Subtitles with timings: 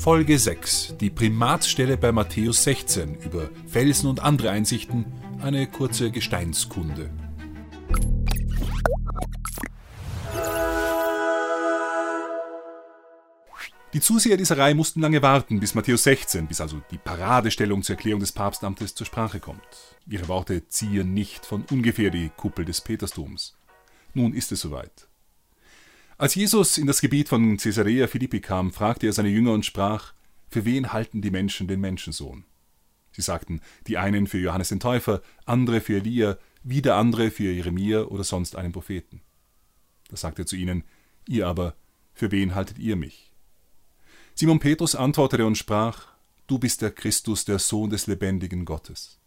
[0.00, 5.04] Folge 6, die Primatsstelle bei Matthäus 16 über Felsen und andere Einsichten,
[5.42, 7.10] eine kurze Gesteinskunde.
[13.92, 17.96] Die Zuseher dieser Reihe mussten lange warten, bis Matthäus 16, bis also die Paradestellung zur
[17.96, 19.60] Erklärung des Papstamtes zur Sprache kommt.
[20.08, 23.54] Ihre Worte ziehen nicht von ungefähr die Kuppel des Petersdoms.
[24.14, 25.09] Nun ist es soweit.
[26.20, 30.12] Als Jesus in das Gebiet von Caesarea Philippi kam, fragte er seine Jünger und sprach,
[30.50, 32.44] Für wen halten die Menschen den Menschensohn?
[33.12, 38.02] Sie sagten, die einen für Johannes den Täufer, andere für Elia, wieder andere für Jeremia
[38.02, 39.22] oder sonst einen Propheten.
[40.10, 40.84] Da sagte er zu ihnen,
[41.26, 41.74] Ihr aber,
[42.12, 43.32] für wen haltet ihr mich?
[44.34, 46.08] Simon Petrus antwortete und sprach,
[46.46, 49.18] Du bist der Christus, der Sohn des lebendigen Gottes.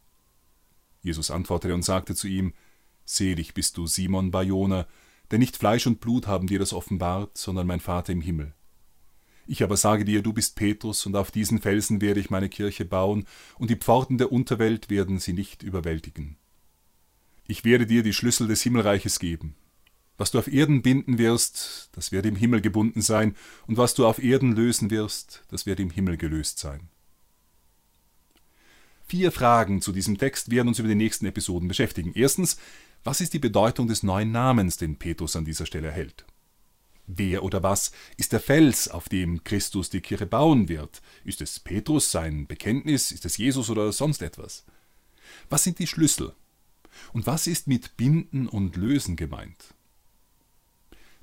[1.02, 2.54] Jesus antwortete und sagte zu ihm,
[3.04, 4.86] Selig bist du, Simon Barjona,
[5.34, 8.54] denn nicht Fleisch und Blut haben dir das offenbart, sondern mein Vater im Himmel.
[9.48, 12.86] Ich aber sage dir, du bist Petrus, und auf diesen Felsen werde ich meine Kirche
[12.86, 13.26] bauen,
[13.58, 16.38] und die Pforten der Unterwelt werden sie nicht überwältigen.
[17.48, 19.56] Ich werde dir die Schlüssel des Himmelreiches geben.
[20.20, 24.06] Was du auf Erden binden wirst, das wird im Himmel gebunden sein, und was du
[24.06, 26.90] auf Erden lösen wirst, das wird im Himmel gelöst sein.
[29.08, 32.12] Vier Fragen zu diesem Text werden uns über die nächsten Episoden beschäftigen.
[32.14, 32.58] Erstens,
[33.04, 36.26] was ist die Bedeutung des neuen Namens, den Petrus an dieser Stelle erhält?
[37.06, 41.02] Wer oder was ist der Fels, auf dem Christus die Kirche bauen wird?
[41.26, 43.12] Ist es Petrus, sein Bekenntnis?
[43.12, 44.64] Ist es Jesus oder sonst etwas?
[45.50, 46.34] Was sind die Schlüssel?
[47.12, 49.74] Und was ist mit Binden und Lösen gemeint?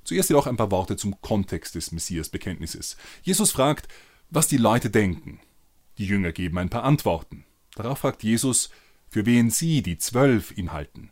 [0.03, 2.97] Zuerst jedoch ein paar Worte zum Kontext des Messias-Bekenntnisses.
[3.23, 3.87] Jesus fragt,
[4.29, 5.39] was die Leute denken.
[5.97, 7.45] Die Jünger geben ein paar Antworten.
[7.75, 8.69] Darauf fragt Jesus,
[9.09, 11.11] für wen sie, die Zwölf, ihn halten.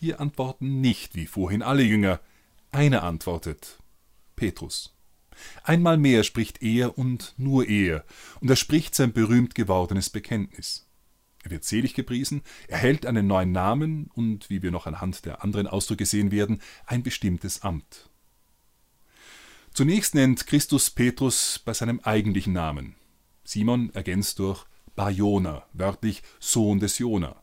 [0.00, 2.20] Hier antworten nicht wie vorhin alle Jünger.
[2.72, 3.78] Einer antwortet
[4.34, 4.96] Petrus.
[5.62, 8.06] Einmal mehr spricht er und nur er,
[8.40, 10.86] und er spricht sein berühmt gewordenes Bekenntnis.
[11.44, 15.66] Er wird selig gepriesen, erhält einen neuen Namen und, wie wir noch anhand der anderen
[15.66, 18.08] Ausdrücke sehen werden, ein bestimmtes Amt.
[19.74, 22.94] Zunächst nennt Christus Petrus bei seinem eigentlichen Namen.
[23.44, 24.64] Simon ergänzt durch
[24.96, 27.42] Barjona, wörtlich Sohn des Jona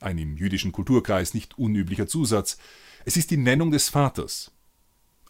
[0.00, 2.58] ein im jüdischen Kulturkreis nicht unüblicher Zusatz.
[3.04, 4.52] Es ist die Nennung des Vaters.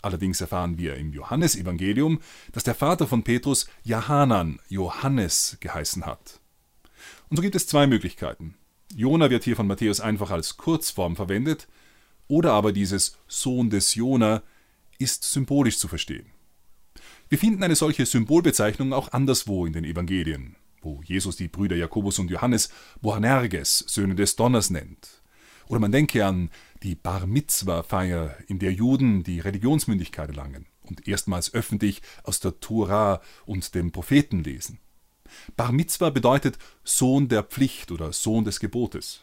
[0.03, 2.21] Allerdings erfahren wir im Johannesevangelium,
[2.53, 6.41] dass der Vater von Petrus Johanan, Johannes geheißen hat.
[7.29, 8.55] Und so gibt es zwei Möglichkeiten.
[8.95, 11.67] Jona wird hier von Matthäus einfach als Kurzform verwendet,
[12.29, 14.43] oder aber dieses Sohn des Jona
[14.99, 16.27] ist symbolisch zu verstehen.
[17.29, 22.19] Wir finden eine solche Symbolbezeichnung auch anderswo in den Evangelien wo Jesus die Brüder Jakobus
[22.21, 22.71] und Johannes
[23.03, 25.21] Boanerges, Söhne des Donners nennt.
[25.67, 26.51] Oder man denke an
[26.85, 33.21] die Bar Mitzwa-Feier, in der Juden die Religionsmündigkeit erlangen und erstmals öffentlich aus der Tora
[33.45, 34.79] und dem Propheten lesen.
[35.57, 39.23] Bar Mitzwa bedeutet Sohn der Pflicht oder Sohn des Gebotes.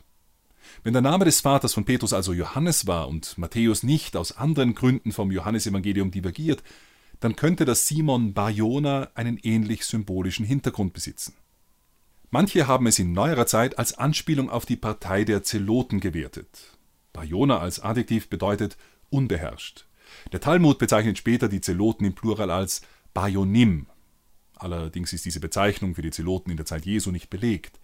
[0.83, 4.75] Wenn der Name des Vaters von Petrus also Johannes war und Matthäus nicht aus anderen
[4.75, 6.61] Gründen vom Johannesevangelium divergiert,
[7.21, 11.33] dann könnte das Simon Barjona einen ähnlich symbolischen Hintergrund besitzen.
[12.33, 16.75] Manche haben es in neuerer Zeit als Anspielung auf die Partei der Zeloten gewertet.
[17.13, 18.75] Bajona als Adjektiv bedeutet
[19.11, 19.85] unbeherrscht.
[20.31, 22.81] Der Talmud bezeichnet später die Zeloten im Plural als
[23.13, 23.85] Bajonim.
[24.55, 27.79] Allerdings ist diese Bezeichnung für die Zeloten in der Zeit Jesu nicht belegt.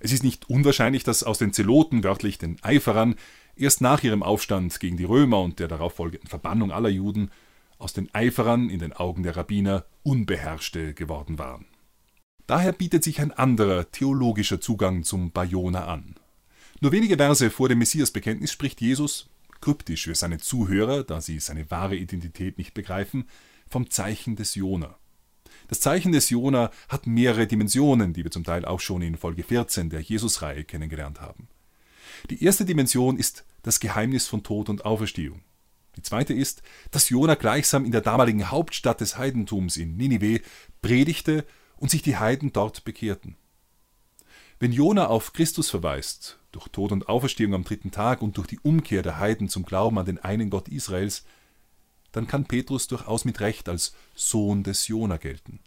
[0.00, 3.14] Es ist nicht unwahrscheinlich, dass aus den Zeloten, wörtlich den Eiferern,
[3.56, 7.30] erst nach ihrem Aufstand gegen die Römer und der darauf folgenden Verbannung aller Juden,
[7.78, 11.64] aus den Eiferern in den Augen der Rabbiner Unbeherrschte geworden waren.
[12.46, 16.16] Daher bietet sich ein anderer theologischer Zugang zum Bayona an.
[16.80, 19.30] Nur wenige Verse vor dem Messiasbekenntnis spricht Jesus,
[19.62, 23.24] kryptisch für seine Zuhörer, da sie seine wahre Identität nicht begreifen,
[23.66, 24.98] vom Zeichen des Jona.
[25.68, 29.42] Das Zeichen des Jona hat mehrere Dimensionen, die wir zum Teil auch schon in Folge
[29.42, 31.48] 14 der Jesus-Reihe kennengelernt haben.
[32.28, 35.40] Die erste Dimension ist das Geheimnis von Tod und Auferstehung.
[35.96, 40.42] Die zweite ist, dass Jona gleichsam in der damaligen Hauptstadt des Heidentums in Ninive
[40.82, 43.36] predigte und sich die Heiden dort bekehrten.
[44.58, 48.60] Wenn Jona auf Christus verweist, durch Tod und Auferstehung am dritten Tag und durch die
[48.60, 51.24] Umkehr der Heiden zum Glauben an den einen Gott Israels,
[52.12, 55.58] dann kann Petrus durchaus mit Recht als Sohn des Jona gelten.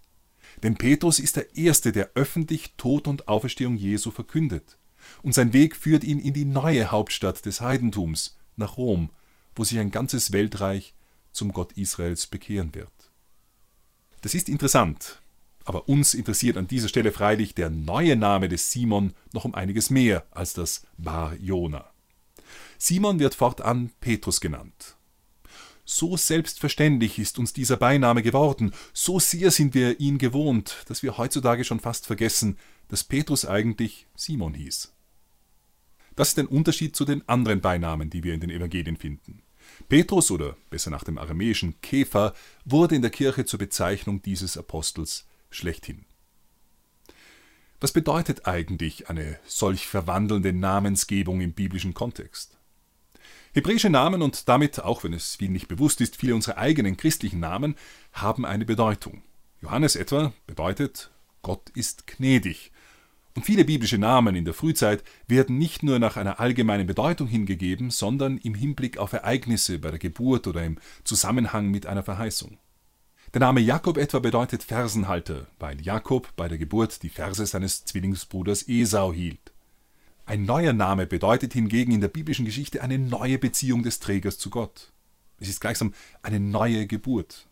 [0.63, 4.77] Denn Petrus ist der Erste, der öffentlich Tod und Auferstehung Jesu verkündet.
[5.21, 9.09] Und sein Weg führt ihn in die neue Hauptstadt des Heidentums, nach Rom,
[9.55, 10.95] wo sich ein ganzes Weltreich
[11.31, 12.91] zum Gott Israels bekehren wird.
[14.21, 15.21] Das ist interessant,
[15.67, 19.89] aber uns interessiert an dieser Stelle freilich der neue Name des Simon noch um einiges
[19.89, 21.91] mehr als das Bar Jona.
[22.77, 24.95] Simon wird fortan Petrus genannt.
[25.83, 31.17] So selbstverständlich ist uns dieser Beiname geworden, so sehr sind wir ihn gewohnt, dass wir
[31.17, 34.93] heutzutage schon fast vergessen, dass Petrus eigentlich Simon hieß.
[36.15, 39.41] Das ist ein Unterschied zu den anderen Beinamen, die wir in den Evangelien finden.
[39.89, 45.25] Petrus oder besser nach dem aramäischen Käfer wurde in der Kirche zur Bezeichnung dieses Apostels
[45.49, 46.05] schlechthin.
[47.79, 52.57] Was bedeutet eigentlich eine solch verwandelnde Namensgebung im biblischen Kontext?
[53.53, 57.39] Hebräische Namen und damit, auch wenn es vielen nicht bewusst ist, viele unserer eigenen christlichen
[57.39, 57.75] Namen
[58.13, 59.23] haben eine Bedeutung.
[59.61, 61.11] Johannes etwa bedeutet,
[61.41, 62.71] Gott ist gnädig.
[63.35, 67.91] Und viele biblische Namen in der Frühzeit werden nicht nur nach einer allgemeinen Bedeutung hingegeben,
[67.91, 72.57] sondern im Hinblick auf Ereignisse bei der Geburt oder im Zusammenhang mit einer Verheißung.
[73.33, 78.67] Der Name Jakob etwa bedeutet Fersenhalter, weil Jakob bei der Geburt die Verse seines Zwillingsbruders
[78.69, 79.51] Esau hielt.
[80.25, 84.49] Ein neuer Name bedeutet hingegen in der biblischen Geschichte eine neue Beziehung des Trägers zu
[84.49, 84.93] Gott.
[85.39, 87.47] Es ist gleichsam eine neue Geburt.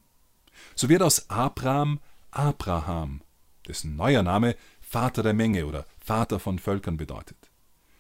[0.76, 2.00] So wird aus Abraham
[2.32, 3.22] Abraham,
[3.68, 7.38] dessen neuer Name Vater der Menge oder Vater von Völkern bedeutet.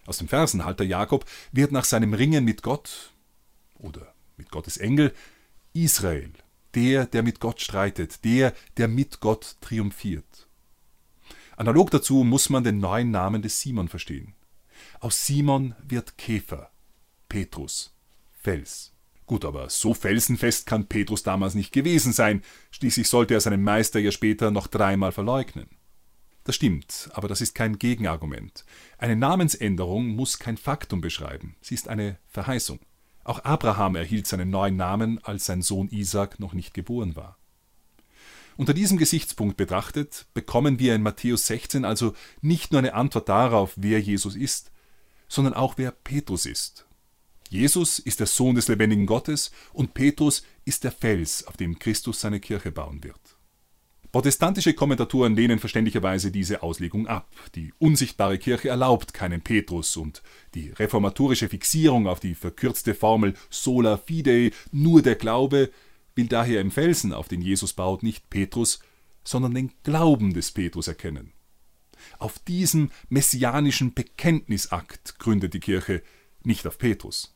[0.05, 3.11] Aus dem Versenhalter Jakob wird nach seinem Ringen mit Gott
[3.79, 5.13] oder mit Gottes Engel
[5.73, 6.31] Israel,
[6.75, 10.47] der, der mit Gott streitet, der, der mit Gott triumphiert.
[11.57, 14.35] Analog dazu muss man den neuen Namen des Simon verstehen.
[14.99, 16.71] Aus Simon wird Käfer,
[17.29, 17.95] Petrus,
[18.33, 18.91] Fels.
[19.25, 23.99] Gut, aber so felsenfest kann Petrus damals nicht gewesen sein, schließlich sollte er seinen Meister
[23.99, 25.67] ja später noch dreimal verleugnen.
[26.43, 28.65] Das stimmt, aber das ist kein Gegenargument.
[28.99, 32.79] Eine Namensänderung muss kein Faktum beschreiben, sie ist eine Verheißung.
[33.25, 37.37] Auch Abraham erhielt seinen neuen Namen, als sein Sohn Isaac noch nicht geboren war.
[38.55, 43.73] Unter diesem Gesichtspunkt betrachtet, bekommen wir in Matthäus 16 also nicht nur eine Antwort darauf,
[43.75, 44.71] wer Jesus ist,
[45.27, 46.85] sondern auch wer Petrus ist.
[47.49, 52.21] Jesus ist der Sohn des lebendigen Gottes und Petrus ist der Fels, auf dem Christus
[52.21, 53.19] seine Kirche bauen wird.
[54.15, 57.27] Protestantische Kommentatoren lehnen verständlicherweise diese Auslegung ab.
[57.55, 60.23] Die unsichtbare Kirche erlaubt keinen Petrus und
[60.53, 65.69] die reformatorische Fixierung auf die verkürzte Formel sola fidei, nur der Glaube,
[66.15, 68.79] will daher im Felsen, auf den Jesus baut, nicht Petrus,
[69.25, 71.33] sondern den Glauben des Petrus erkennen.
[72.17, 76.01] Auf diesem messianischen Bekenntnisakt gründet die Kirche,
[76.41, 77.35] nicht auf Petrus.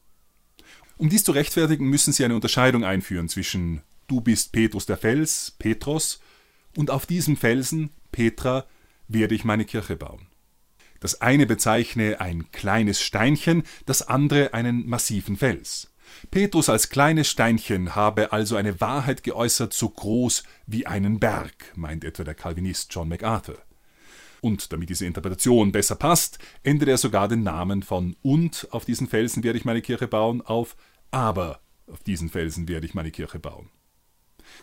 [0.96, 5.52] Um dies zu rechtfertigen, müssen sie eine Unterscheidung einführen zwischen Du bist Petrus der Fels,
[5.60, 6.22] Petros,
[6.78, 8.66] und auf diesem Felsen, Petra,
[9.08, 10.28] werde ich meine Kirche bauen.
[11.00, 15.94] Das eine bezeichne ein kleines Steinchen, das andere einen massiven Fels.
[16.32, 22.04] Petrus als kleines Steinchen habe also eine Wahrheit geäußert, so groß wie einen Berg, meint
[22.04, 23.58] etwa der Calvinist John MacArthur.
[24.42, 29.08] Und damit diese Interpretation besser passt, ändert er sogar den Namen von und auf diesen
[29.08, 30.76] Felsen werde ich meine Kirche bauen auf
[31.12, 33.70] aber auf diesen Felsen werde ich meine Kirche bauen.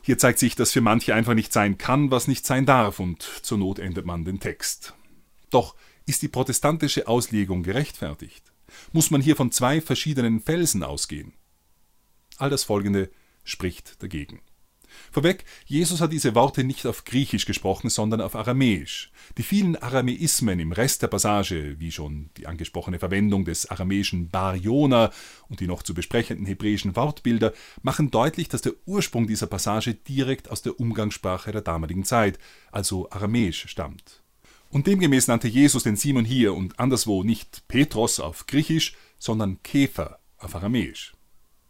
[0.03, 3.23] Hier zeigt sich, dass für manche einfach nicht sein kann, was nicht sein darf, und
[3.23, 4.95] zur Not ändert man den Text.
[5.51, 5.75] Doch
[6.07, 8.53] ist die protestantische Auslegung gerechtfertigt?
[8.93, 11.33] Muss man hier von zwei verschiedenen Felsen ausgehen?
[12.39, 13.11] All das Folgende
[13.45, 14.41] spricht dagegen.
[15.11, 19.11] Vorweg, Jesus hat diese Worte nicht auf Griechisch gesprochen, sondern auf Aramäisch.
[19.39, 25.11] Die vielen Aramäismen im Rest der Passage, wie schon die angesprochene Verwendung des aramäischen Bariona
[25.49, 30.51] und die noch zu besprechenden hebräischen Wortbilder, machen deutlich, dass der Ursprung dieser Passage direkt
[30.51, 32.39] aus der Umgangssprache der damaligen Zeit,
[32.71, 34.23] also Aramäisch, stammt.
[34.71, 40.19] Und demgemäß nannte Jesus den Simon hier und anderswo nicht Petros auf Griechisch, sondern Käfer
[40.39, 41.16] auf Aramäisch.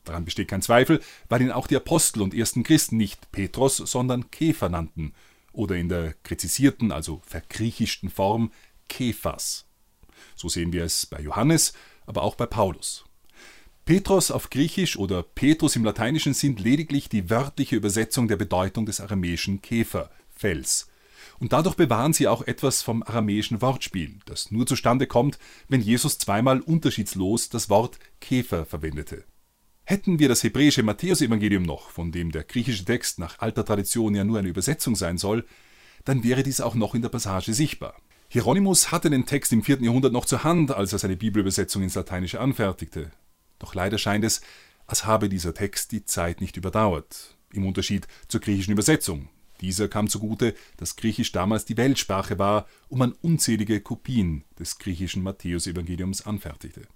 [0.06, 4.30] Daran besteht kein Zweifel, weil ihn auch die Apostel und ersten Christen nicht Petros, sondern
[4.30, 5.12] Käfer nannten
[5.52, 8.52] oder in der gräzisierten, also vergriechischten Form
[8.88, 9.66] Kephas.
[10.36, 11.72] So sehen wir es bei Johannes,
[12.06, 13.04] aber auch bei Paulus.
[13.84, 19.00] Petros auf Griechisch oder Petrus im Lateinischen sind lediglich die wörtliche Übersetzung der Bedeutung des
[19.00, 20.88] aramäischen Käfer, Fels.
[21.38, 26.18] Und dadurch bewahren sie auch etwas vom aramäischen Wortspiel, das nur zustande kommt, wenn Jesus
[26.18, 29.24] zweimal unterschiedslos das Wort Käfer verwendete.
[29.88, 34.24] Hätten wir das hebräische Matthäusevangelium noch, von dem der griechische Text nach alter Tradition ja
[34.24, 35.46] nur eine Übersetzung sein soll,
[36.04, 37.94] dann wäre dies auch noch in der Passage sichtbar.
[38.28, 39.82] Hieronymus hatte den Text im 4.
[39.82, 43.12] Jahrhundert noch zur Hand, als er seine Bibelübersetzung ins Lateinische anfertigte.
[43.60, 44.40] Doch leider scheint es,
[44.88, 49.28] als habe dieser Text die Zeit nicht überdauert, im Unterschied zur griechischen Übersetzung.
[49.60, 55.22] Dieser kam zugute, dass Griechisch damals die Weltsprache war und man unzählige Kopien des griechischen
[55.22, 56.88] Matthäusevangeliums anfertigte.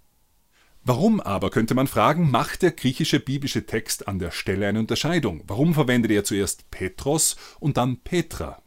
[0.82, 5.42] Warum aber, könnte man fragen, macht der griechische biblische Text an der Stelle eine Unterscheidung?
[5.46, 8.62] Warum verwendet er zuerst Petros und dann Petra?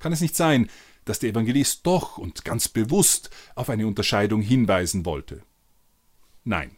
[0.00, 0.68] Kann es nicht sein,
[1.04, 5.42] dass der Evangelist doch und ganz bewusst auf eine Unterscheidung hinweisen wollte?
[6.42, 6.76] Nein,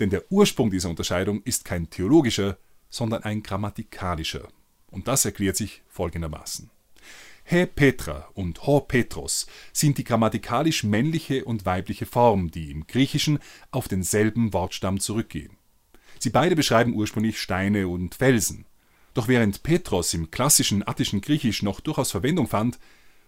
[0.00, 2.56] denn der Ursprung dieser Unterscheidung ist kein theologischer,
[2.88, 4.48] sondern ein grammatikalischer.
[4.90, 6.70] Und das erklärt sich folgendermaßen.
[7.46, 13.38] He Petra und Ho Petros sind die grammatikalisch männliche und weibliche Form, die im Griechischen
[13.70, 15.58] auf denselben Wortstamm zurückgehen.
[16.18, 18.64] Sie beide beschreiben ursprünglich Steine und Felsen.
[19.12, 22.78] Doch während Petros im klassischen attischen Griechisch noch durchaus Verwendung fand,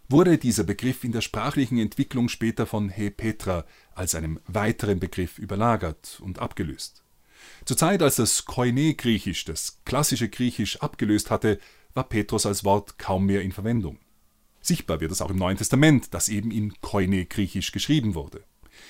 [0.09, 5.39] wurde dieser Begriff in der sprachlichen Entwicklung später von He Petra als einem weiteren Begriff
[5.39, 7.03] überlagert und abgelöst.
[7.67, 11.59] Zur Zeit, als das Koine-Griechisch das klassische Griechisch abgelöst hatte,
[11.93, 13.99] war Petros als Wort kaum mehr in Verwendung.
[14.67, 18.43] Sichtbar wird es auch im Neuen Testament, das eben in Koine-Griechisch geschrieben wurde.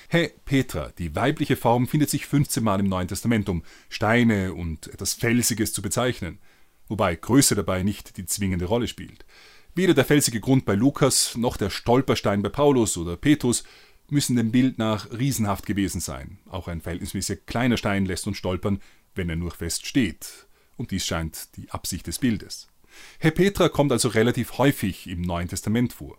[0.09, 4.87] He Petra, die weibliche Form, findet sich 15 Mal im Neuen Testament, um Steine und
[4.87, 6.39] etwas Felsiges zu bezeichnen,
[6.87, 9.23] wobei Größe dabei nicht die zwingende Rolle spielt.
[9.75, 13.63] Weder der felsige Grund bei Lukas noch der Stolperstein bei Paulus oder Petrus
[14.09, 16.39] müssen dem Bild nach riesenhaft gewesen sein.
[16.49, 18.81] Auch ein verhältnismäßig kleiner Stein lässt uns stolpern,
[19.13, 20.47] wenn er nur fest steht.
[20.75, 22.67] Und dies scheint die Absicht des Bildes.
[23.19, 26.17] Herr Petra kommt also relativ häufig im Neuen Testament vor.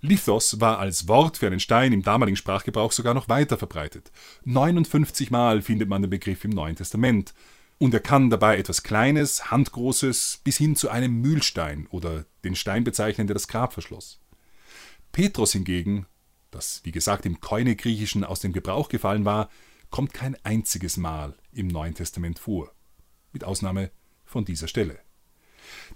[0.00, 4.10] Lithos war als Wort für einen Stein im damaligen Sprachgebrauch sogar noch weiter verbreitet.
[4.44, 7.34] 59 Mal findet man den Begriff im Neuen Testament
[7.78, 12.84] und er kann dabei etwas Kleines, Handgroßes bis hin zu einem Mühlstein oder den Stein
[12.84, 14.20] bezeichnen, der das Grab verschloss.
[15.12, 16.06] Petrus hingegen,
[16.50, 19.50] das wie gesagt im Koine-Griechischen aus dem Gebrauch gefallen war,
[19.90, 22.72] kommt kein einziges Mal im Neuen Testament vor,
[23.32, 23.90] mit Ausnahme
[24.24, 25.00] von dieser Stelle.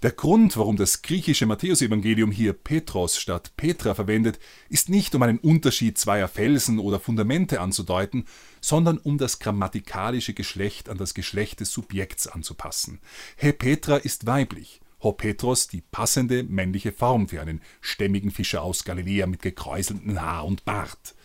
[0.03, 4.39] Der Grund, warum das griechische Matthäusevangelium hier Petros statt Petra verwendet,
[4.69, 8.25] ist nicht um einen Unterschied zweier Felsen oder Fundamente anzudeuten,
[8.61, 12.99] sondern um das grammatikalische Geschlecht an das Geschlecht des Subjekts anzupassen.
[13.37, 18.83] He Petra ist weiblich, Ho Petros die passende männliche Form für einen stämmigen Fischer aus
[18.83, 21.15] Galiläa mit gekräuseltem Haar und Bart.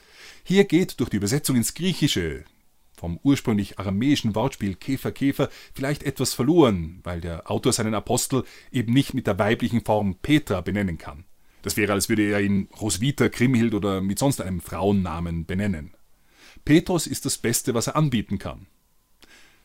[0.44, 2.44] Hier geht durch die Übersetzung ins Griechische
[3.00, 8.92] vom ursprünglich aramäischen Wortspiel Käfer Käfer vielleicht etwas verloren, weil der Autor seinen Apostel eben
[8.92, 11.24] nicht mit der weiblichen Form Petra benennen kann.
[11.62, 15.94] Das wäre, als würde er ihn Roswitha, Krimhild oder mit sonst einem Frauennamen benennen.
[16.66, 18.66] Petrus ist das Beste, was er anbieten kann.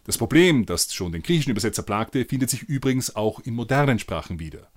[0.05, 4.39] Das Problem, das schon den griechischen Übersetzer plagte, findet sich übrigens auch in modernen Sprachen
[4.39, 4.69] wieder.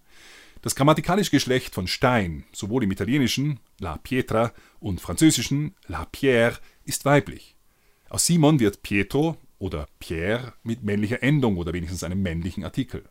[0.62, 7.04] Das grammatikalische Geschlecht von Stein, sowohl im Italienischen la pietra und Französischen la pierre, ist
[7.04, 7.57] weiblich.
[8.10, 13.04] Aus Simon wird Pietro oder Pierre mit männlicher Endung oder wenigstens einem männlichen Artikel.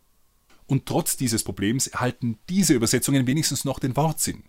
[0.65, 4.43] Und trotz dieses Problems erhalten diese Übersetzungen wenigstens noch den Wortsinn.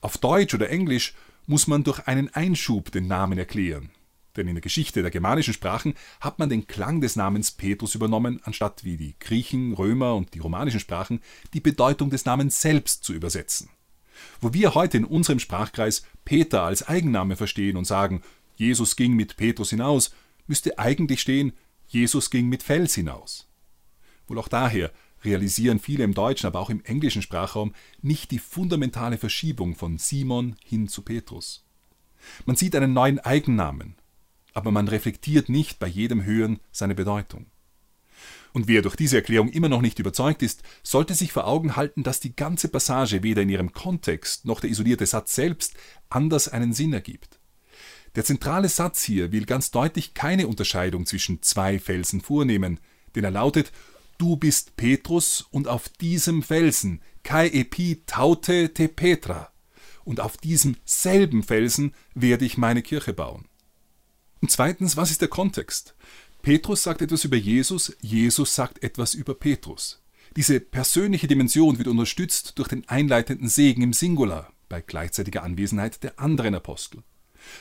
[0.00, 1.14] Auf Deutsch oder Englisch
[1.46, 3.90] muss man durch einen Einschub den Namen erklären.
[4.36, 8.40] Denn in der Geschichte der germanischen Sprachen hat man den Klang des Namens Petrus übernommen,
[8.44, 11.20] anstatt wie die Griechen, Römer und die romanischen Sprachen
[11.52, 13.68] die Bedeutung des Namens selbst zu übersetzen.
[14.40, 18.22] Wo wir heute in unserem Sprachkreis Peter als Eigenname verstehen und sagen,
[18.60, 20.14] Jesus ging mit Petrus hinaus,
[20.46, 21.54] müsste eigentlich stehen,
[21.86, 23.48] Jesus ging mit Fels hinaus.
[24.28, 24.92] Wohl auch daher
[25.24, 30.56] realisieren viele im deutschen, aber auch im englischen Sprachraum nicht die fundamentale Verschiebung von Simon
[30.62, 31.64] hin zu Petrus.
[32.44, 33.94] Man sieht einen neuen Eigennamen,
[34.52, 37.46] aber man reflektiert nicht bei jedem Hören seine Bedeutung.
[38.52, 42.02] Und wer durch diese Erklärung immer noch nicht überzeugt ist, sollte sich vor Augen halten,
[42.02, 45.78] dass die ganze Passage weder in ihrem Kontext noch der isolierte Satz selbst
[46.10, 47.39] anders einen Sinn ergibt.
[48.16, 52.80] Der zentrale Satz hier will ganz deutlich keine Unterscheidung zwischen zwei Felsen vornehmen,
[53.14, 53.72] denn er lautet
[54.18, 59.50] Du bist Petrus und auf diesem Felsen, Kai epi taute te Petra,
[60.04, 63.46] und auf diesem selben Felsen werde ich meine Kirche bauen.
[64.42, 65.94] Und zweitens, was ist der Kontext?
[66.42, 70.02] Petrus sagt etwas über Jesus, Jesus sagt etwas über Petrus.
[70.36, 76.18] Diese persönliche Dimension wird unterstützt durch den einleitenden Segen im Singular bei gleichzeitiger Anwesenheit der
[76.18, 77.02] anderen Apostel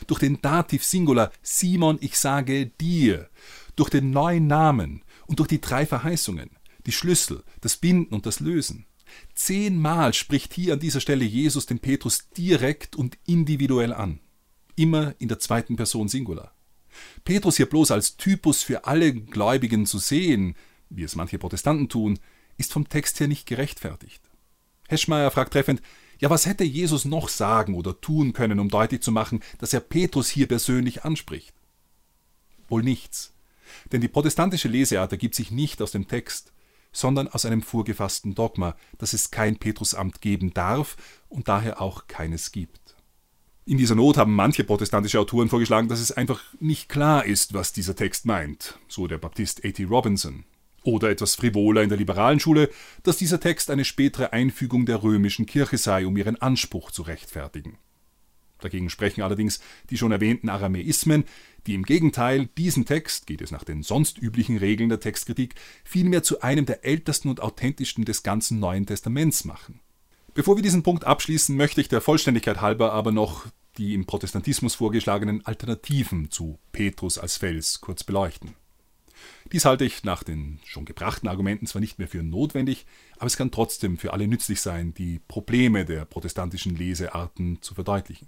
[0.07, 3.29] durch den Dativ Singular Simon, ich sage dir,
[3.75, 6.49] durch den neuen Namen und durch die drei Verheißungen,
[6.85, 8.85] die Schlüssel, das Binden und das Lösen.
[9.33, 14.19] Zehnmal spricht hier an dieser Stelle Jesus den Petrus direkt und individuell an.
[14.75, 16.53] Immer in der zweiten Person Singular.
[17.23, 20.55] Petrus hier bloß als Typus für alle Gläubigen zu sehen,
[20.89, 22.19] wie es manche Protestanten tun,
[22.57, 24.21] ist vom Text her nicht gerechtfertigt.
[24.87, 25.81] Heschmeyer fragt treffend,
[26.19, 29.79] ja, was hätte Jesus noch sagen oder tun können, um deutlich zu machen, dass er
[29.79, 31.53] Petrus hier persönlich anspricht?
[32.67, 33.33] Wohl nichts.
[33.91, 36.51] Denn die protestantische Leseart ergibt sich nicht aus dem Text,
[36.91, 40.97] sondern aus einem vorgefassten Dogma, dass es kein Petrusamt geben darf
[41.29, 42.79] und daher auch keines gibt.
[43.65, 47.71] In dieser Not haben manche protestantische Autoren vorgeschlagen, dass es einfach nicht klar ist, was
[47.71, 49.83] dieser Text meint, so der Baptist A.T.
[49.83, 50.43] Robinson.
[50.83, 52.69] Oder etwas frivoler in der liberalen Schule,
[53.03, 57.77] dass dieser Text eine spätere Einfügung der römischen Kirche sei, um ihren Anspruch zu rechtfertigen.
[58.61, 59.59] Dagegen sprechen allerdings
[59.89, 61.23] die schon erwähnten Aramäismen,
[61.65, 66.23] die im Gegenteil diesen Text, geht es nach den sonst üblichen Regeln der Textkritik, vielmehr
[66.23, 69.79] zu einem der ältesten und authentischsten des ganzen Neuen Testaments machen.
[70.33, 74.75] Bevor wir diesen Punkt abschließen, möchte ich der Vollständigkeit halber aber noch die im Protestantismus
[74.75, 78.55] vorgeschlagenen Alternativen zu Petrus als Fels kurz beleuchten.
[79.51, 82.85] Dies halte ich nach den schon gebrachten Argumenten zwar nicht mehr für notwendig,
[83.17, 88.27] aber es kann trotzdem für alle nützlich sein, die Probleme der protestantischen Lesearten zu verdeutlichen.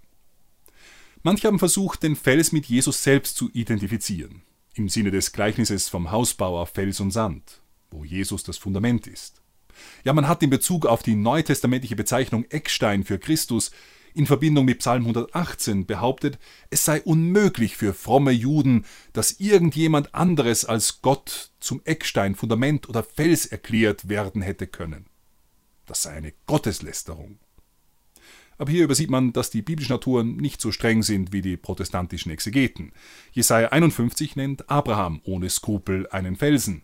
[1.23, 4.41] Manche haben versucht, den Fels mit Jesus selbst zu identifizieren,
[4.73, 9.41] im Sinne des Gleichnisses vom Hausbau auf Fels und Sand, wo Jesus das Fundament ist.
[10.03, 13.71] Ja, man hat in Bezug auf die neutestamentliche Bezeichnung Eckstein für Christus
[14.13, 16.39] in Verbindung mit Psalm 118 behauptet,
[16.69, 23.03] es sei unmöglich für fromme Juden, dass irgendjemand anderes als Gott zum Eckstein, Fundament oder
[23.03, 25.05] Fels erklärt werden hätte können.
[25.85, 27.39] Das sei eine Gotteslästerung.
[28.57, 32.31] Aber hier übersieht man, dass die biblischen Naturen nicht so streng sind wie die protestantischen
[32.31, 32.91] Exegeten.
[33.31, 36.83] Jesaja 51 nennt Abraham ohne Skrupel einen Felsen.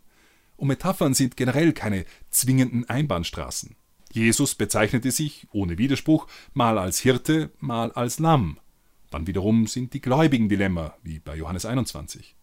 [0.56, 3.76] Und Metaphern sind generell keine zwingenden Einbahnstraßen.
[4.12, 8.60] Jesus bezeichnete sich, ohne Widerspruch, mal als Hirte, mal als Lamm.
[9.10, 12.36] Dann wiederum sind die Gläubigen Dilemma, wie bei Johannes 21.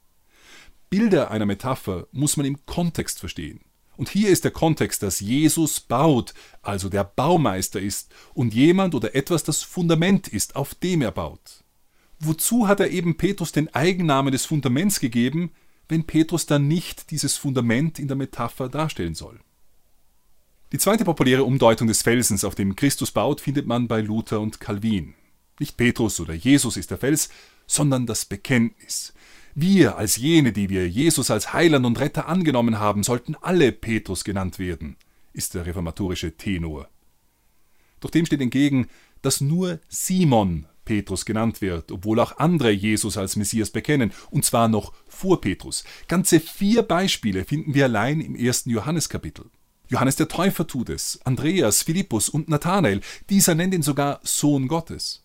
[0.90, 3.61] Bilder einer Metapher muss man im Kontext verstehen.
[3.97, 9.14] Und hier ist der Kontext, dass Jesus baut, also der Baumeister ist und jemand oder
[9.14, 11.64] etwas das Fundament ist, auf dem er baut.
[12.18, 15.52] Wozu hat er eben Petrus den Eigennamen des Fundaments gegeben,
[15.88, 19.40] wenn Petrus dann nicht dieses Fundament in der Metapher darstellen soll?
[20.75, 24.59] Die zweite populäre Umdeutung des Felsens, auf dem Christus baut, findet man bei Luther und
[24.59, 25.14] Calvin.
[25.61, 27.28] Nicht Petrus oder Jesus ist der Fels,
[27.69, 29.14] sondern das Bekenntnis.
[29.54, 34.25] Wir als jene, die wir Jesus als Heiland und Retter angenommen haben, sollten alle Petrus
[34.25, 34.97] genannt werden,
[35.33, 36.88] ist der reformatorische Tenor.
[38.00, 38.88] Doch dem steht entgegen,
[39.23, 44.66] dass nur Simon Petrus genannt wird, obwohl auch andere Jesus als Messias bekennen, und zwar
[44.66, 45.85] noch vor Petrus.
[46.09, 49.52] Ganze vier Beispiele finden wir allein im ersten Johanneskapitel.
[49.95, 55.23] Johannes der Täufer tut es, Andreas, Philippus und Nathanael, dieser nennt ihn sogar Sohn Gottes.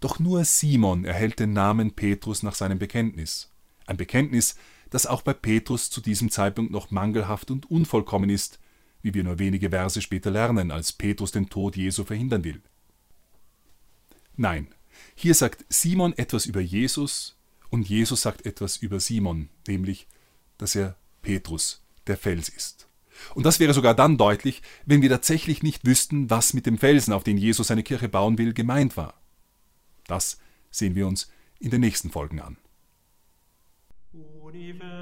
[0.00, 3.50] Doch nur Simon erhält den Namen Petrus nach seinem Bekenntnis.
[3.84, 4.54] Ein Bekenntnis,
[4.88, 8.58] das auch bei Petrus zu diesem Zeitpunkt noch mangelhaft und unvollkommen ist,
[9.02, 12.62] wie wir nur wenige Verse später lernen, als Petrus den Tod Jesu verhindern will.
[14.34, 14.68] Nein,
[15.14, 17.36] hier sagt Simon etwas über Jesus
[17.68, 20.06] und Jesus sagt etwas über Simon, nämlich,
[20.56, 22.86] dass er Petrus, der Fels ist.
[23.34, 27.12] Und das wäre sogar dann deutlich, wenn wir tatsächlich nicht wüssten, was mit dem Felsen,
[27.12, 29.14] auf den Jesus seine Kirche bauen will, gemeint war.
[30.06, 30.38] Das
[30.70, 32.56] sehen wir uns in den nächsten Folgen an.
[34.50, 34.99] universe